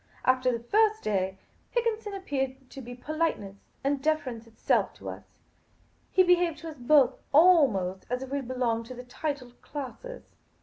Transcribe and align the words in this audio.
After 0.25 0.51
the 0.51 0.63
first 0.63 1.03
day, 1.03 1.37
Higginson 1.69 2.15
appeared 2.15 2.71
to 2.71 2.81
be 2.81 2.95
politeness 2.95 3.57
and 3.83 4.01
deference 4.01 4.47
itself 4.47 4.95
to 4.95 5.09
us. 5.09 5.25
He 6.09 6.23
behaved 6.23 6.57
to 6.61 6.69
us 6.69 6.77
both, 6.79 7.19
almost 7.31 8.07
as 8.09 8.23
if 8.23 8.31
we 8.31 8.41
belonged 8.41 8.87
to 8.87 8.95
the 8.95 9.03
titled 9.03 9.61
classes. 9.61 10.23